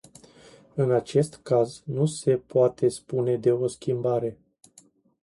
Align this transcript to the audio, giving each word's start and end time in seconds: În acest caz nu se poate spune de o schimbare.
În 0.75 0.91
acest 0.91 1.35
caz 1.43 1.81
nu 1.85 2.05
se 2.05 2.37
poate 2.37 2.89
spune 2.89 3.35
de 3.37 3.51
o 3.51 3.67
schimbare. 3.67 4.37